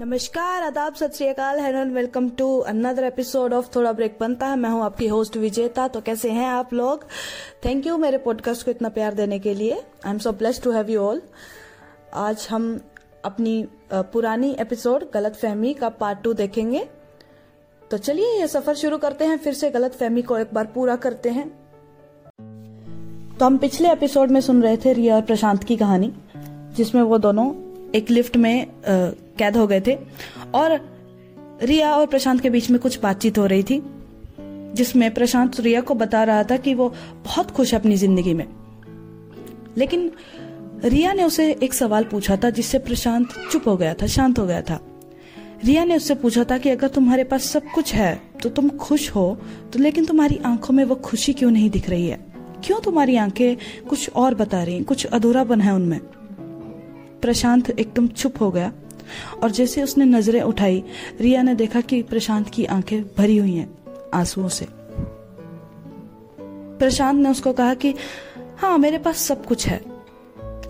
नमस्कार, 0.00 0.62
आदाब, 0.62 0.94
सत 0.94 1.14
श्रीकाल 1.14 1.60
welcome 1.92 2.28
to 2.30 2.58
another 2.58 3.04
episode 3.04 3.52
of 3.52 3.68
थोड़ा 3.76 3.92
ब्रेक 3.92 4.16
बनता 4.20 4.46
है। 4.46 4.56
मैं 4.56 4.70
हूँ 4.70 4.82
आपकी 4.82 5.06
होस्ट 5.06 5.36
विजेता 5.36 5.86
तो 5.88 6.00
कैसे 6.00 6.30
हैं 6.30 6.46
आप 6.46 6.72
लोग? 6.74 7.04
थैंक 7.64 7.86
यू 7.86 7.96
मेरे 7.98 8.18
पॉडकास्ट 8.18 8.64
को 8.64 8.70
इतना 8.70 8.88
प्यार 8.88 9.14
देने 9.14 9.38
के 9.38 9.54
लिए। 9.54 9.72
I 9.72 10.10
am 10.10 10.18
so 10.18 10.32
bless 10.32 10.62
to 10.62 10.70
have 10.70 10.90
you 10.90 11.00
all 11.00 11.22
आज 12.14 12.46
हम 12.50 12.80
अपनी 13.24 13.66
पुरानी 13.92 14.56
एपिसोड 14.60 15.04
गलत 15.14 15.34
फहमी 15.34 15.74
का 15.74 15.88
पार्ट 15.88 16.22
टू 16.22 16.32
देखेंगे। 16.32 16.86
तो 17.90 17.98
चलिए, 17.98 18.38
ये 18.40 18.46
सफ़र 18.48 18.74
शुरू 18.74 18.98
करते 18.98 19.24
हैं, 19.24 19.38
फिर 19.38 19.54
से 19.54 19.70
गलत 19.70 19.92
फहमी 19.92 20.22
को 20.22 20.38
एक 20.38 20.54
बार 20.54 20.66
पूरा 20.66 20.96
करते 20.96 21.30
हैं। 21.30 21.48
तो 23.38 23.44
हम 23.44 23.58
पिछले 23.58 23.92
एपिसोड 23.92 24.30
में 24.30 24.40
सुन 24.40 24.62
रहे 24.62 24.76
थे 24.76 24.92
रिया 24.92 25.14
और 25.14 25.22
प्रशांत 25.22 25.64
की 25.64 25.76
कहानी, 25.76 26.12
जिसमें 26.76 27.02
वो 27.02 27.18
दोनों 27.18 27.52
एक 27.94 28.10
लिफ्ट 28.10 28.36
में 28.36 28.66
कैद 28.86 29.56
हो 29.56 29.66
गए 29.66 29.80
थे। 29.80 29.96
और 30.54 30.80
रिया 31.62 31.94
और 31.96 32.06
प्रशांत 32.06 32.40
के 32.40 32.50
बीच 32.50 32.70
में 32.70 32.78
कुछ 32.80 32.98
बातचीत 33.00 33.38
हो 33.38 33.46
रही 33.46 33.62
थी, 33.62 33.82
जिसमें 34.74 35.12
प्रशांत 35.14 35.60
रिया 35.60 35.80
को 35.80 35.94
बता 35.94 36.22
रहा 36.24 36.44
था 36.44 36.56
कि 36.56 36.74
वो 36.74 36.88
बहुत 37.24 37.50
खुश 37.50 37.72
है 37.74 37.78
अपनी 37.80 37.96
ज़िंदगी 37.96 38.34
में। 38.34 38.46
लेकिन 39.76 40.10
रिया 40.84 41.12
ने 41.12 41.24
उसे 41.24 41.50
एक 41.62 41.74
सवाल 41.74 42.04
पूछा 42.04 42.36
था, 42.36 42.50
जिससे 42.50 42.78
प्रशांत 42.78 43.28
चुप 43.52 43.68
हो 43.68 43.76
गया 43.76 43.94
था, 43.94 44.06
शांत 44.06 44.38
हो 44.38 44.46
गया 44.46 44.60
था। 44.62 44.80
रिया 45.64 45.84
ने 45.84 45.96
उससे 45.96 46.14
पूछा 46.14 46.44
था 46.44 46.58
कि 46.58 46.70
अगर 46.70 46.88
तुम्हारे 46.88 47.24
पास 47.24 47.44
सब 47.44 47.70
कुछ 47.74 47.94
है 47.94 48.20
तो 48.42 48.48
तुम 48.48 48.68
खुश 48.78 49.08
हो 49.10 49.26
तो 49.72 49.78
लेकिन 49.78 50.04
तुम्हारी 50.04 50.38
आँखों 50.46 50.74
में 50.74 50.84
वो 50.84 50.94
खुशी 50.94 51.32
क्यों 51.32 51.50
नहीं 51.50 51.70
दिख 51.70 51.88
रही 51.90 52.06
है? 52.06 52.18
क्यों 52.64 52.80
तुम्हारी 52.80 53.16
आँखें 53.16 53.56
कुछ 53.88 54.10
और 54.10 54.34
बता 54.34 54.62
रही 54.62 54.82
कुछ 54.82 55.06
अधूरा 55.06 55.44
बन 55.44 55.60
है 55.60 55.74
उनमें? 55.74 56.00
प्रशांत 57.24 57.70
एकदम 57.70 58.06
चुप 58.06 58.34
हो 58.40 58.50
गया 58.50 58.72
और 59.42 59.50
जैसे 59.50 59.82
उसने 59.82 60.04
नज़रें 60.04 60.42
उठाई, 60.42 60.82
रिया 61.20 61.42
ने 61.42 61.54
देखा 61.54 61.80
कि 61.80 62.02
प्रशांत 62.02 62.50
की 62.50 62.64
आँखें 62.64 63.02
भरी 63.18 63.36
हुई 63.36 63.54
हैं 63.54 63.70
आंसुओं 64.14 64.48
से। 64.48 64.66
प्रशांत 66.78 67.20
ने 67.20 67.30
उसको 67.30 67.52
कहा 67.52 67.74
कि 67.74 67.94
हाँ 68.58 68.78
मेरे 68.78 68.98
पास 68.98 69.16
सब 69.16 69.46
कुछ 69.46 69.66
है, 69.66 69.80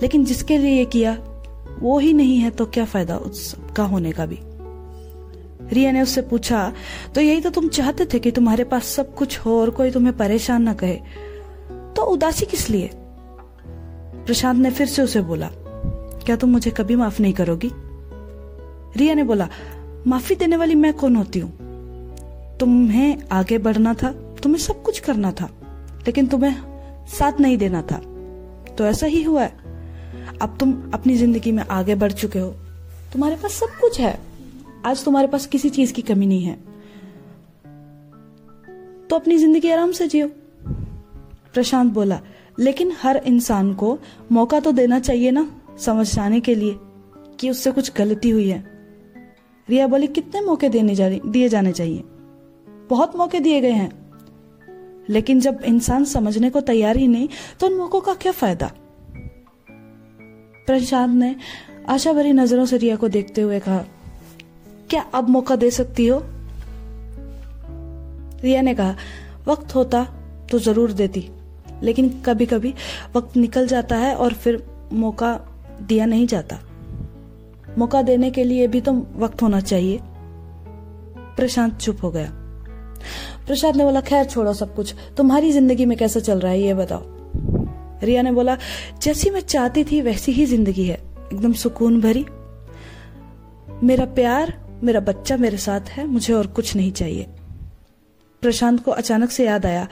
लेकिन 0.03 0.25
जिसके 0.25 0.59
लिए 0.59 0.77
ये 0.77 0.85
किया, 0.85 1.13
वो 1.81 1.99
ही 1.99 2.13
नहीं 2.13 2.39
है 2.39 2.51
तो 2.51 2.67
क्या 2.67 2.85
फ़ायदा 2.85 3.17
उस 3.17 3.57
होने 3.79 4.13
का 4.13 4.27
भी? 4.27 4.39
रिया 5.73 5.93
ने 5.93 6.03
उससे 6.03 6.23
पूछा 6.23 6.73
तो 7.15 7.21
यही 7.21 7.41
तो 7.41 7.51
तुम 7.51 7.69
चाहते 7.69 8.07
थे 8.07 8.19
कि 8.19 8.31
तुम्हारे 8.31 8.65
पास 8.65 8.87
सब 8.87 9.15
कुछ 9.15 9.39
हो 9.39 9.61
और 9.61 9.71
कोई 9.71 9.91
तुम्हें 9.91 10.17
परेशान 10.17 10.63
ना 10.63 10.75
कहे 10.75 10.97
तो 11.97 12.03
उदासी 12.03 12.47
किस 12.47 12.71
लिए? 12.71 12.91
प्रशांत 14.27 14.59
ने 14.61 14.71
फिर 14.71 14.87
से 14.87 15.03
उसे 15.03 15.21
बोला 15.21 15.51
क्या 16.27 16.37
तुम 16.37 16.51
मुझे 16.51 16.71
कभी 16.71 16.97
माफ़ 16.97 17.23
नहीं 17.23 17.33
करोगी? 17.33 17.71
रिया 18.97 19.15
ने 19.15 19.23
बोला, 19.23 19.49
माफ़ी 20.07 20.35
देने 20.35 20.57
वाली 20.57 20.75
मैं 20.75 20.95
कौन 20.95 21.17
होती 21.17 21.39
हूँ? 21.39 21.51
तुम्हें 22.61 23.23
आगे 23.33 23.59
बढ़ना 23.59 23.95
था, 23.95 24.13
तुम्हें 24.43 24.61
सब 24.61 24.83
कुछ 24.83 24.99
करना 24.99 25.33
था, 25.33 25.51
लेकिन 26.07 26.27
तुम्हें 26.27 26.57
साथ 27.07 27.41
नहीं 27.41 27.57
देना 27.57 27.83
था। 27.83 27.97
तो 28.75 28.85
ऐसा 28.85 29.07
ही 29.07 29.23
हुआ 29.23 29.43
है। 29.43 29.57
अब 30.43 30.57
तुम 30.61 30.91
अपनी 30.95 31.17
ज़िंदगी 31.17 31.53
में 31.53 31.63
आगे 31.63 31.95
बढ़ 31.95 32.13
चुके 32.13 32.39
हो। 32.39 32.51
तुम्हारे 33.13 33.37
पास 33.37 33.53
सब 33.53 33.67
कुछ 33.67 34.01
है। 34.01 34.21
आज 34.87 35.05
तुम्हारे 35.05 35.29
पास 35.29 35.47
किसी 35.47 35.71
चीज़ 35.71 35.93
की 35.93 36.03
कमी 36.03 36.27
नहीं 36.27 36.43
है। 36.43 36.55
तो 39.11 39.17
अपनी 39.17 39.39
ज़िंदगी 39.39 39.71
आराम 39.71 39.93
से 39.93 40.09
जियो। 40.09 40.29
प्रशांत 41.55 41.93
बोला, 41.93 42.21
लेकिन 42.61 42.93
हर 43.03 43.17
इंसान 43.17 43.75
को 43.75 43.99
मौका 44.33 44.61
तो 44.61 44.73
देना 44.73 45.01
चाहिए 45.01 45.31
ना? 45.31 45.51
समझाने 45.79 46.41
के 46.41 46.55
लिए 46.55 46.77
कि 47.41 47.51
उससे 47.51 47.71
कुछ 47.71 47.93
गलती 47.97 48.31
हुई 48.31 48.49
है। 48.49 48.63
रिया 49.69 49.87
बोली, 49.87 50.07
कितने 50.07 50.41
मौके 50.41 50.69
देने 50.69 50.95
जा 50.95 51.09
दिए 51.09 51.49
जाने 51.49 51.73
चाहिए। 51.73 52.03
बहुत 52.91 53.17
मौके 53.17 53.41
दिए 53.41 53.61
गए 53.61 53.73
हैं। 53.73 53.93
लेकिन 55.09 55.41
जब 55.41 55.61
इंसान 55.65 56.05
समझने 56.05 56.51
को 56.51 56.61
तैयार 56.61 56.97
ही 56.97 57.07
नहीं 57.09 57.29
तो 57.61 57.67
उन 57.67 57.75
मौकों 57.75 58.01
का 58.01 58.15
क्या 58.15 58.33
फ़ायदा? 58.33 58.71
प्रशांत 60.67 61.15
ने 61.15 61.35
आशा 61.89 62.13
भरी 62.13 62.33
नज़रों 62.33 62.65
से 62.67 62.77
रिया 62.77 62.97
को 62.97 63.09
देखते 63.09 63.41
हुए 63.41 63.59
कहा, 63.61 63.85
क्या 64.91 65.03
अब 65.15 65.29
मौका 65.29 65.57
दे 65.57 65.71
सकती 65.71 66.07
हो? 66.07 66.21
रिया 68.43 68.63
ने 68.63 68.75
कहा, 68.75 68.97
वक्त 69.47 69.75
होता 69.75 70.05
तो 70.51 70.59
ज़रूर 70.59 70.93
देती, 70.93 71.29
लेकिन 71.83 72.09
कभी 72.27 72.47
कभी 72.47 72.75
वक्त 73.17 73.37
निकल 73.37 73.67
जाता 73.67 73.97
है 73.97 74.15
और 74.17 74.33
फिर 74.35 74.63
मौका 74.93 75.35
दिया 75.83 76.07
नहीं 76.07 76.27
जाता। 76.27 76.59
मौका 77.79 78.03
देने 78.03 78.31
के 78.31 78.45
लिए 78.45 78.67
भी 78.67 78.81
तो 78.81 78.93
वक्त 79.17 79.43
होना 79.43 79.61
चाहिए। 79.61 80.01
प्रशांत 81.17 81.77
चुप 81.77 82.03
हो 82.03 82.11
गया। 82.11 82.31
प्रशांत 83.47 83.77
ने 83.77 83.85
बोला, 83.85 84.01
खैर, 84.01 84.25
छोड़ो 84.25 84.53
सब 84.53 84.75
कुछ। 84.75 84.95
तुम्हारी 85.17 85.53
ज़िंदगी 85.53 85.87
में 85.87 85.99
कैसा 85.99 86.21
चल 86.21 86.41
रहा 86.41 86.53
है, 86.53 86.61
ये 86.61 86.75
बताओ? 86.75 87.03
रिया 88.03 88.23
ने 88.23 88.33
बोला, 88.33 88.57
जैसी 89.03 89.31
मैं 89.31 89.41
चाहती 89.41 89.85
थी, 89.85 90.01
वैसी 90.01 90.33
ही 90.33 90.47
ज़िंदगी 90.47 90.87
है। 90.87 90.97
एकदम 91.33 91.53
सुकून 91.53 92.01
भरी। 92.01 92.27
मेरा 93.83 94.05
प्यार, 94.05 94.61
मेरा 94.83 95.01
बच्चा 95.01 95.37
मेरे 95.37 95.57
साथ 95.57 95.81
है, 95.81 96.07
मुझे 96.07 96.33
और 96.33 96.47
कुछ 96.47 96.77
नहीं 96.77 96.93
चाहिए। 96.93 97.27
प्रशांत 98.43 98.85
को 98.85 98.91
अचानक 98.91 99.31
से 99.31 99.47
याद 99.47 99.67
आया 99.67 99.89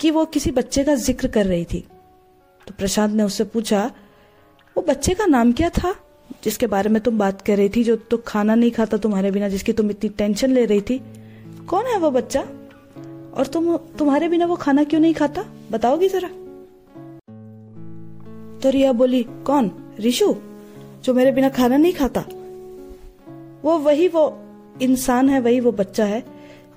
कि 0.00 0.10
वो 0.10 0.24
किसी 0.24 0.50
बच्चे 0.50 0.84
का 0.84 0.94
ज़िक्र 0.94 1.28
कर 1.28 1.46
रही 1.46 1.64
थी। 1.64 1.86
तो 2.66 2.74
प्रशांत 2.78 3.12
ने 3.12 3.22
उससे 3.22 3.44
पूछा 3.44 3.90
वो 4.76 4.82
बच्चे 4.82 5.14
का 5.14 5.26
नाम 5.26 5.52
क्या 5.52 5.68
था? 5.68 5.94
जिसके 6.44 6.66
बारे 6.66 6.90
में 6.90 7.02
तुम 7.02 7.18
बात 7.18 7.42
कर 7.42 7.56
रही 7.56 7.68
थी, 7.68 7.84
जो 7.84 7.96
तो 7.96 8.16
खाना 8.16 8.54
नहीं 8.54 8.70
खाता 8.70 8.96
तुम्हारे 8.96 9.30
बिना, 9.30 9.48
जिसकी 9.48 9.72
तुम 9.72 9.90
इतनी 9.90 10.10
टेंशन 10.10 10.50
ले 10.50 10.64
रही 10.64 10.80
थी। 10.80 11.00
कौन 11.68 11.84
है 11.84 11.98
वो 11.98 12.10
बच्चा? 12.10 12.40
और 13.34 13.46
तुम, 13.46 13.76
तुम्हारे 13.76 14.28
बिना 14.28 14.46
वो 14.46 14.54
खाना 14.54 14.84
क्यों 14.84 15.00
नहीं 15.00 15.14
खाता? 15.14 15.44
बताओगी 15.72 16.08
जरा। 16.08 16.28
तो 18.60 18.70
रिया 18.70 18.92
बोली, 18.92 19.22
कौन? 19.22 19.70
रिशु? 19.98 20.34
जो 21.04 21.14
मेरे 21.14 21.32
बिना 21.32 21.48
खाना 21.48 21.76
नहीं 21.76 21.92
खाता? 21.92 22.24
वो 23.62 23.78
वही 23.78 24.08
वो 24.08 24.38
इंसान 24.82 25.28
है, 25.28 25.40
वही 25.40 25.60
वो 25.60 25.72
बच्चा 25.72 26.04
है, 26.04 26.24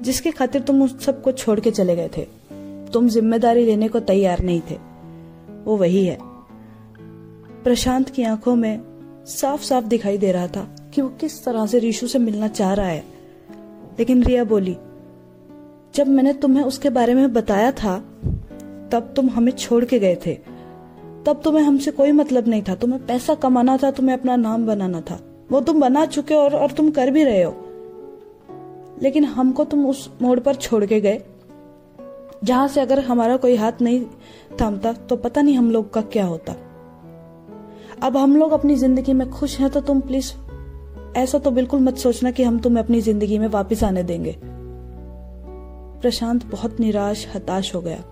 जिसके 0.02 0.32
खातिर 0.32 0.62
तुम 0.62 0.82
उस 0.82 1.06
सबको 1.06 1.32
छोड़ 1.32 1.60
के 1.60 1.72
चले 1.72 1.96
गए 1.96 2.10
थे। 2.18 2.28
तुम 2.92 3.10
ज़िम्मेदारी 3.10 3.66
लेने 3.66 3.88
को 3.88 4.00
तैयार 4.00 4.44
नहीं 4.44 4.62
थे। 4.72 4.76
वो 5.66 5.78
वही 5.78 6.06
है। 6.06 6.27
प्रशांत 7.64 8.10
की 8.10 8.24
आँखों 8.24 8.56
में 8.56 8.82
साफ़ 9.26 9.64
साफ़ 9.64 9.86
दिखाई 9.86 10.18
दे 10.18 10.32
रहा 10.32 10.48
था 10.48 10.76
कि 10.94 11.02
वो 11.02 11.10
किस 11.10 11.46
तरह 11.46 11.66
से 11.66 11.80
रीशु 11.80 12.08
से 12.08 12.20
मिलना 12.20 12.48
चाह 12.48 12.74
रहा 12.74 12.88
है। 12.88 13.04
लेकिन 14.00 14.24
रिया 14.24 14.44
बोली 14.44 14.78
जब 15.96 16.08
मैंने 16.08 16.34
तुम्हें 16.34 16.64
उसके 16.64 16.90
बारे 16.90 17.14
में 17.14 17.34
बताया 17.34 17.72
था 17.72 18.00
तब 18.92 19.14
तुम 19.16 19.30
हमें 19.30 19.52
छोड़ 19.52 19.86
के 19.86 20.00
गए 20.00 20.16
थे। 20.16 20.34
तब 21.26 21.42
तुम्हें 21.44 21.64
हमसे 21.64 21.92
कोई 21.92 22.12
मतलब 22.12 22.48
नहीं 22.48 22.64
था। 22.64 22.76
तुम्हें 22.76 23.06
पैसा 23.06 23.36
कमाना 23.36 23.78
था 23.78 23.92
तुम्हें 23.92 24.18
अपना 24.18 24.36
नाम 24.36 24.66
बनाना 24.66 25.02
था। 25.02 25.20
वो 25.52 25.62
तुम 25.62 25.82
बना 25.82 26.06
चुके 26.06 26.34
और, 26.36 26.56
और 26.56 26.72
तुम 26.72 26.92
कर 26.92 27.12
भी 27.12 27.24
रहे 27.24 27.44
हो। 27.44 27.56
लेकिन 29.02 29.26
हमको 29.26 29.64
तुम 29.64 29.86
उस 29.86 30.14
मोड़ 30.22 30.40
पर 30.40 30.56
छोड़ 30.56 30.86
के 30.86 31.02
गए। 31.02 31.24
जहाँ 32.44 32.68
से 32.68 32.82
अगर 32.82 33.00
हमारा 33.00 33.38
कोई 33.38 33.56
हाथ 33.56 33.72
नहीं 33.82 34.06
थामता 34.62 34.94
तो 34.94 35.16
पता 35.16 35.42
नहीं 35.42 35.56
हम 35.56 35.72
लोग 35.72 35.94
का 35.94 36.02
क्या 36.02 36.26
होता। 36.26 36.54
अब 38.04 38.18
हम 38.18 38.38
लोग 38.38 38.52
अपनी 38.52 38.76
ज़िंदगी 38.76 39.14
में 39.14 39.30
खुश 39.30 39.60
हैं 39.60 39.70
तो 39.70 39.82
तुम 39.82 40.02
प्लीज़ 40.02 40.34
ऐसा 41.18 41.38
तो 41.40 41.52
बिल्कुल 41.52 41.80
मत 41.80 41.98
सोचना 41.98 42.32
कि 42.32 42.44
हम 42.44 42.60
तुम्हें 42.60 42.84
अपनी 42.84 43.02
ज़िंदगी 43.02 43.40
में 43.40 43.48
वापस 43.48 43.84
आने 43.84 44.04
देंगे। 44.04 44.36
प्रशांत 46.02 46.46
बहुत 46.46 46.80
निराश, 46.80 47.28
हताश 47.36 47.76
हो 47.76 47.82
गया। 47.82 48.04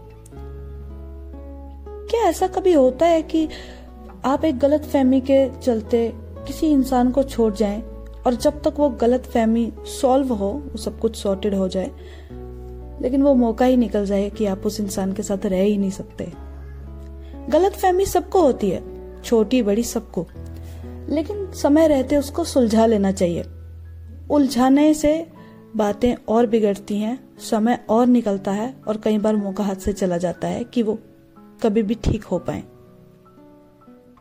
क्या 2.09 2.21
ऐसा 2.21 2.47
कभी 2.47 2.73
होता 2.73 3.05
है 3.05 3.21
कि 3.21 3.47
आप 4.25 4.45
एक 4.45 4.57
गलत 4.59 4.83
फहमी 4.83 5.21
के 5.21 5.59
चलते 5.59 6.13
किसी 6.47 6.67
इंसान 6.67 7.11
को 7.11 7.23
छोड़ 7.23 7.53
जाएँ 7.53 7.81
और 8.27 8.35
जब 8.35 8.61
तक 8.61 8.73
वो 8.77 8.89
गलत 8.89 9.25
फहमी 9.25 9.71
सॉल्व 10.01 10.33
हो, 10.33 10.51
वो 10.71 10.77
सब 10.77 10.99
कुछ 10.99 11.15
सॉर्टेड 11.15 11.55
हो 11.55 11.67
जाए, 11.67 11.91
लेकिन 13.01 13.23
वो 13.23 13.33
मौका 13.33 13.65
ही 13.65 13.77
निकल 13.77 14.05
जाए 14.05 14.29
कि 14.29 14.45
आप 14.45 14.65
उस 14.65 14.79
इंसान 14.79 15.13
के 15.13 15.23
साथ 15.23 15.45
रह 15.45 15.61
ही 15.61 15.77
नहीं 15.77 15.91
सकते। 15.91 16.31
गलत 17.49 17.73
फहमी 17.73 18.05
सबको 18.05 18.41
होती 18.41 18.69
है। 18.69 18.94
छोटी 19.25 19.61
बड़ी 19.63 19.83
सबको। 19.85 20.25
लेकिन 21.09 21.51
समय 21.53 21.87
रहते 21.87 22.17
उसको 22.17 22.43
सुलझा 22.43 22.85
लेना 22.85 23.11
चाहिए। 23.11 23.43
उलझाने 24.29 24.93
से 24.93 25.27
बातें 25.75 26.13
और 26.27 26.45
बिगड़ती 26.47 26.97
हैं, 26.97 27.19
समय 27.41 27.79
और 27.89 28.05
निकलता 28.07 28.51
है 28.51 28.73
और 28.87 28.97
कई 28.97 29.17
बार 29.17 29.35
मौका 29.35 29.63
हाथ 29.63 29.75
से 29.75 29.93
चला 29.93 30.17
जाता 30.17 30.47
है 30.47 30.63
कि 30.63 30.83
वो 30.83 30.97
कभी 31.63 31.83
भी 31.83 31.95
ठीक 31.95 32.23
हो 32.23 32.39
पाए। 32.39 32.63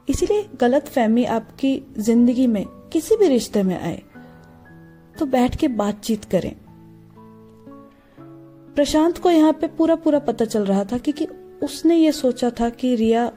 इसीलिए 0.08 0.48
गलत 0.60 0.88
फहमी 0.88 1.24
आपकी 1.24 1.80
ज़िंदगी 1.98 2.46
में 2.46 2.64
किसी 2.92 3.16
भी 3.16 3.28
रिश्ते 3.28 3.62
में 3.62 3.78
आए 3.78 4.02
तो 5.18 5.26
बैठ 5.26 5.56
के 5.56 5.68
बातचीत 5.70 6.24
करें। 6.24 6.52
प्रशांत 8.76 9.18
को 9.18 9.30
यहाँ 9.30 9.52
पे 9.52 9.66
पूरा 9.68 9.94
पूरा 9.94 10.18
पता 10.18 10.44
चल 10.44 10.64
रहा 10.64 10.84
था, 10.84 10.98
क्योंकि 10.98 11.26
उसने 11.62 11.96
ये 11.96 12.12
सोचा 12.12 12.50
था 12.50 12.68
कि 12.70 12.94
रिया 12.96 13.30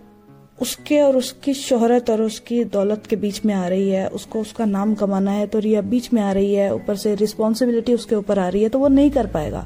उसके 0.59 0.99
और 1.01 1.15
उसकी 1.17 1.53
शोहरत 1.53 2.09
और 2.09 2.21
उसकी 2.21 2.63
दौलत 2.65 3.05
के 3.07 3.15
बीच 3.15 3.43
में 3.45 3.53
आ 3.53 3.67
रही 3.67 3.89
है, 3.89 4.07
उसको 4.07 4.39
उसका 4.41 4.65
नाम 4.65 4.93
कमाना 4.95 5.31
है 5.31 5.47
तो 5.47 5.59
रिया 5.59 5.81
बीच 5.83 6.11
में 6.13 6.21
आ 6.21 6.31
रही 6.31 6.53
है, 6.53 6.73
ऊपर 6.75 6.95
से 6.95 7.13
रिस्पॉन्सिबिलिटी 7.15 7.93
उसके 7.93 8.15
ऊपर 8.15 8.39
आ 8.39 8.47
रही 8.47 8.63
है 8.63 8.69
तो 8.69 8.79
वो 8.79 8.87
नहीं 8.87 9.11
कर 9.11 9.27
पाएगा। 9.27 9.65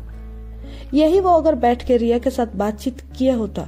यही 0.94 1.20
वो 1.20 1.30
अगर 1.30 1.56
बैठ 1.56 1.86
के 1.88 1.98
रिया 1.98 2.20
के 2.20 2.30
साथ 2.30 2.56
बातचीत 2.56 3.02
किया 3.18 3.36
होता, 3.36 3.68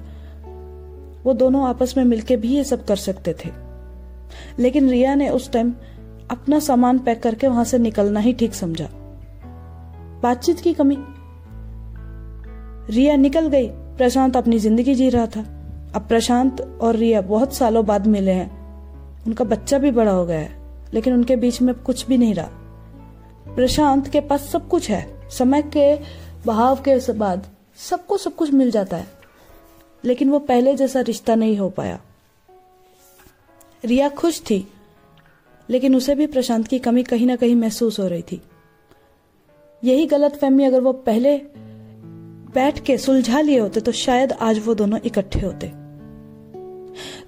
वो 1.23 1.33
दोनों 1.33 1.67
आपस 1.67 1.93
में 1.97 2.03
मिलके 2.03 2.37
भी 2.37 2.55
ये 2.55 2.63
सब 2.63 2.85
कर 2.85 2.95
सकते 2.95 3.35
थे। 3.45 3.49
लेकिन 4.59 4.89
रिया 4.89 5.15
ने 5.15 5.29
उस 5.29 5.51
टाइम 5.51 5.73
अपना 6.31 6.59
सामान 6.59 6.99
पैक 6.99 7.21
करके 7.23 7.47
वहाँ 7.47 7.63
से 7.63 7.77
निकलना 7.77 8.19
ही 8.19 8.33
ठीक 8.33 8.53
समझा। 8.53 8.89
बातचीत 10.23 10.59
की 10.59 10.73
कमी। 10.73 10.97
रिया 12.89 13.15
निकल 13.15 13.47
गई, 13.47 13.67
प्रशांत 13.67 14.37
अपनी 14.37 14.59
ज़िंदगी 14.59 14.95
जी 14.95 15.09
रहा 15.09 15.25
था। 15.27 15.45
अब 15.95 16.07
प्रशांत 16.07 16.61
और 16.81 16.95
रिया 16.95 17.21
बहुत 17.21 17.53
सालों 17.53 17.85
बाद 17.85 18.07
मिले 18.07 18.31
हैं। 18.31 18.51
उनका 19.25 19.43
बच्चा 19.43 19.77
भी 19.77 19.91
बड़ा 19.91 20.11
हो 20.11 20.25
गया 20.25 20.39
है, 20.39 20.61
लेकिन 20.93 21.13
उनके 21.13 21.35
बीच 21.35 21.61
में 21.61 21.75
कुछ 21.75 22.05
भी 22.07 22.17
नहीं 22.17 22.33
रहा। 22.33 22.49
प्रशांत 23.55 24.07
के 24.07 24.19
पास 24.19 24.41
सब 24.41 24.67
कुछ 24.67 24.89
है। 24.89 25.29
समय 25.29 25.61
के 25.61 25.99
बहाव 26.45 26.75
के 26.87 27.13
बाद 27.13 27.47
सबको 27.77 28.17
सब 28.17 28.35
कुछ 28.35 28.51
मिल 28.51 28.71
जाता 28.71 28.97
है। 28.97 29.07
लेकिन 30.05 30.29
वो 30.29 30.39
पहले 30.39 30.75
जैसा 30.75 31.01
रिश्ता 31.01 31.35
नहीं 31.35 31.57
हो 31.57 31.69
पाया। 31.69 31.99
रिया 33.85 34.09
खुश 34.09 34.41
थी, 34.41 34.67
लेकिन 35.69 35.95
उसे 35.95 36.15
भी 36.15 36.27
प्रशांत 36.27 36.67
की 36.67 36.79
कमी 36.79 37.03
कहीं 37.03 37.27
ना 37.27 37.35
कहीं 37.35 37.55
महसूस 37.55 37.99
हो 37.99 38.07
रही 38.07 38.21
थी। 38.21 38.41
यही 39.83 40.05
गलत 40.05 40.35
फहमी 40.35 40.63
अगर 40.63 40.81
वो 40.81 40.93
पहले 40.93 41.37
बैठ 42.53 42.79
के 42.79 42.97
सुलझा 42.97 43.41
लिए 43.41 43.59
होते 43.59 43.81
तो 43.81 43.91
शायद 43.91 44.31
आज 44.31 44.65
वो 44.65 44.73
दोनों 44.75 44.99
इकट्ठे 45.05 45.39
होते। 45.39 45.82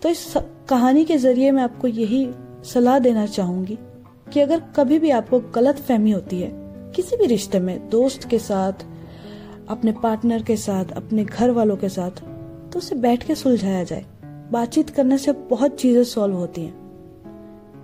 तो 0.02 0.10
इस 0.10 0.34
कहानी 0.70 1.04
के 1.06 1.18
ज़रिए 1.18 1.52
मैं 1.52 1.64
आपको 1.64 1.88
यही 1.88 2.28
सलाह 2.64 3.00
देना 3.00 3.26
चाहूँगी 3.28 3.78
कि 4.34 4.40
अगर 4.40 4.62
कभी 4.76 5.00
भी 5.00 5.10
आपको 5.12 5.40
गलत 5.56 5.80
फहमी 5.80 6.12
होती 6.12 6.42
है, 6.42 6.50
किसी 6.96 7.18
भी 7.18 7.26
रिश्ते 7.26 7.60
में, 7.60 7.90
दोस्त 7.90 8.28
के 8.30 8.40
साथ, 8.40 8.86
अपने 9.70 9.92
पार्टनर 9.94 10.44
के 10.44 10.56
साथ, 10.58 10.92
अपने 10.94 11.24
घर 11.26 11.52
वालों 11.52 11.76
के 11.78 11.90
साथ 11.90 12.22
तो 12.74 12.80
उसे 12.80 12.96
बैठ 12.96 13.24
के 13.24 13.36
सुलझाया 13.36 13.84
जाए। 13.84 14.06
बातचीत 14.52 14.90
करने 14.90 15.18
से 15.18 15.32
बहुत 15.50 15.76
चीज़ें 15.76 16.04
सॉल्व 16.04 16.36
होती 16.36 16.62
हैं। 16.62 16.84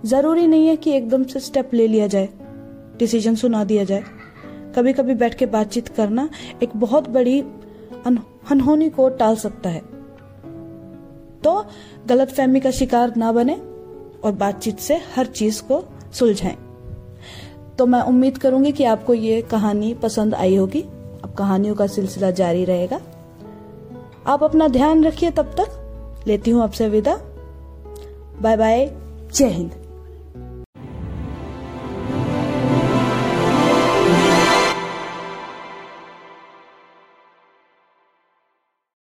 ज़रूरी 0.04 0.46
नहीं 0.46 0.66
है 0.66 0.76
कि 0.76 0.92
एकदम 0.92 1.24
से 1.24 1.40
स्टेप 1.40 1.74
ले 1.74 1.86
लिया 1.86 2.06
जाए 2.06 2.28
डिसीज़न 2.98 3.34
सुना 3.34 3.64
दिया 3.64 3.84
जाए। 3.84 4.02
कभी 4.76 4.92
कभी 4.92 5.14
बैठ 5.14 5.34
के 5.34 5.46
बातचीत 5.46 5.88
करना 5.88 6.28
एक 6.62 6.76
बहुत 6.76 7.08
बड़ी 7.08 7.40
अनहोनी 7.40 8.88
को 8.90 9.08
टाल 9.10 9.36
सकता 9.36 9.70
है। 9.70 9.82
तो 11.44 11.66
गलत 12.06 12.28
फहमी 12.28 12.60
का 12.60 12.70
शिकार 12.70 13.16
ना 13.16 13.32
बने 13.32 13.54
और 14.24 14.32
बातचीत 14.32 14.78
से 14.78 15.00
हर 15.16 15.26
चीज़ 15.26 15.62
को 15.62 15.84
सुलझाएँ। 16.12 16.56
तो 17.78 17.86
मैं 17.86 18.00
उम्मीद 18.00 18.38
करूँगी 18.38 18.72
कि 18.72 18.84
आपको 18.84 19.14
ये 19.14 19.42
कहानी 19.42 19.94
पसंद 19.94 20.34
आई 20.34 20.56
होगी। 20.56 20.82
अब 21.24 21.34
कहानियों 21.38 21.74
का 21.74 21.86
सिलसिला 21.86 22.30
जारी 22.30 22.64
रहेगा। 22.64 23.00
आप 24.26 24.44
अपना 24.44 24.68
ध्यान 24.68 25.04
रखिए 25.04 25.30
तब 25.30 25.54
तक। 25.60 25.78
लेती 26.26 26.50
हूँ 26.50 26.62
आपसे 26.62 26.88
विदा। 26.88 27.18
Bye 28.40 28.56
bye. 28.56 28.96
जय 29.34 29.48
हिंद। 29.48 29.81